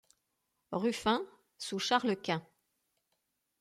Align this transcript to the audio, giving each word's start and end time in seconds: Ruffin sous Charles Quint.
Ruffin 0.71 1.21
sous 1.59 1.77
Charles 1.77 2.19
Quint. 2.19 2.43